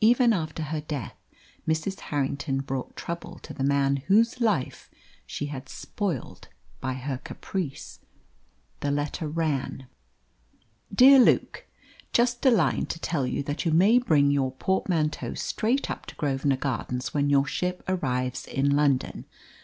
Even 0.00 0.32
after 0.32 0.64
her 0.64 0.80
death 0.80 1.14
Mrs. 1.64 2.00
Harrington 2.00 2.58
brought 2.62 2.96
trouble 2.96 3.38
to 3.44 3.54
the 3.54 3.62
man 3.62 3.98
whose 4.08 4.40
life 4.40 4.90
she 5.24 5.46
had 5.46 5.68
spoilt 5.68 6.48
by 6.80 6.94
her 6.94 7.18
caprice. 7.18 8.00
The 8.80 8.90
letter 8.90 9.28
ran 9.28 9.86
"DEAR 10.92 11.20
LUKE, 11.20 11.64
Just 12.12 12.44
a 12.44 12.50
line 12.50 12.86
to 12.86 12.98
tell 12.98 13.24
you 13.24 13.44
that 13.44 13.64
you 13.64 13.70
may 13.70 14.00
bring 14.00 14.32
your 14.32 14.50
portmanteau 14.50 15.34
straight 15.34 15.88
up 15.88 16.06
to 16.06 16.16
Grosvenor 16.16 16.56
Gardens 16.56 17.14
when 17.14 17.30
your 17.30 17.46
ship 17.46 17.84
arrives 17.86 18.46
in 18.48 18.74
London. 18.74 19.26